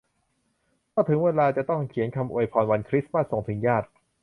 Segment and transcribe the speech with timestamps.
[0.95, 3.87] ก็ถึงเวลาจะต้องเขียนคำอวยพรวันคริสต์มาสส่งถึงญาติ